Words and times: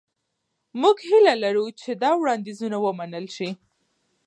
موږ 0.81 0.97
هیله 1.09 1.33
لرو 1.43 1.65
چې 1.81 1.89
دا 2.03 2.11
وړاندیزونه 2.21 2.77
ومنل 2.85 3.25
شي. 3.35 3.49